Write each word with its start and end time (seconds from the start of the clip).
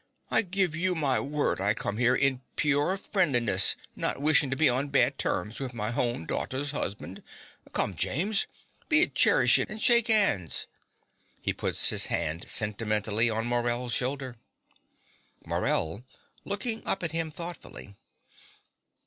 I 0.31 0.41
give 0.41 0.75
you 0.75 0.95
my 0.95 1.19
word 1.19 1.61
I 1.61 1.75
come 1.75 1.97
here 1.97 2.15
in 2.15 2.37
pyorr 2.55 2.97
(pure) 2.97 2.97
frenliness, 2.97 3.75
not 3.95 4.19
wishin' 4.19 4.49
to 4.49 4.55
be 4.55 4.67
on 4.67 4.87
bad 4.87 5.19
terms 5.19 5.59
with 5.59 5.75
my 5.75 5.91
hown 5.91 6.25
daughrter's 6.25 6.73
'usban'. 6.73 7.21
Come, 7.73 7.93
James: 7.95 8.47
be 8.89 9.03
a 9.03 9.07
Cherishin 9.07 9.67
and 9.69 9.79
shake 9.79 10.09
'ands. 10.09 10.65
(He 11.39 11.53
puts 11.53 11.89
his 11.89 12.05
hand 12.07 12.47
sentimentally 12.47 13.29
on 13.29 13.45
Morell's 13.45 13.93
shoulder.) 13.93 14.37
MORELL 15.45 16.03
(looking 16.45 16.81
up 16.83 17.03
at 17.03 17.11
him 17.11 17.29
thoughtfully). 17.29 17.95